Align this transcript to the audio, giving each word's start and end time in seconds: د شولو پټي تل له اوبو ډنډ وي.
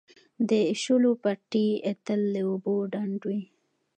د 0.49 0.51
شولو 0.81 1.11
پټي 1.23 1.67
تل 2.05 2.21
له 2.33 2.41
اوبو 2.49 2.75
ډنډ 2.91 3.19
وي. 3.29 3.41